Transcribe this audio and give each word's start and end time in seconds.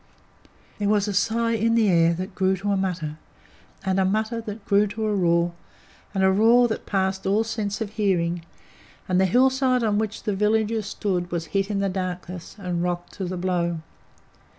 There 0.79 0.89
was 0.89 1.07
a 1.07 1.13
sigh 1.13 1.51
in 1.51 1.75
the 1.75 1.87
air 1.87 2.15
that 2.15 2.33
grew 2.33 2.57
to 2.57 2.71
a 2.71 2.75
mutter, 2.75 3.19
and 3.85 3.99
a 3.99 4.03
mutter 4.03 4.41
that 4.41 4.65
grew 4.65 4.87
to 4.87 5.05
a 5.05 5.13
roar, 5.13 5.51
and 6.15 6.23
a 6.23 6.31
roar 6.31 6.67
that 6.69 6.87
passed 6.87 7.27
all 7.27 7.43
sense 7.43 7.81
of 7.81 7.91
hearing, 7.91 8.43
and 9.07 9.21
the 9.21 9.27
hillside 9.27 9.83
on 9.83 9.99
which 9.99 10.23
the 10.23 10.33
villagers 10.35 10.87
stood 10.87 11.29
was 11.31 11.45
hit 11.53 11.69
in 11.69 11.81
the 11.81 11.87
darkness, 11.87 12.55
and 12.57 12.81
rocked 12.81 13.13
to 13.13 13.25
the 13.25 13.37
blow. 13.37 13.77